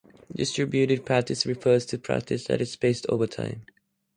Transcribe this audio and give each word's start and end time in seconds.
Distributed 0.35 1.05
practice 1.05 1.45
refers 1.45 1.85
to 1.85 1.99
practice 1.99 2.45
that 2.45 2.59
is 2.59 2.71
spaced 2.71 3.05
over 3.07 3.27
time. 3.27 3.67